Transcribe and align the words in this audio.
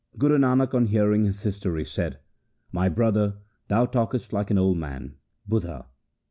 Guru 0.17 0.39
Nanak 0.39 0.73
on 0.73 0.87
hearing 0.87 1.25
his 1.25 1.43
history 1.43 1.85
said,' 1.85 2.17
My 2.71 2.89
brother, 2.89 3.35
thou 3.67 3.85
talkest 3.85 4.33
like 4.33 4.49
an 4.49 4.57
old 4.57 4.77
man 4.79 5.13
(budha). 5.47 5.85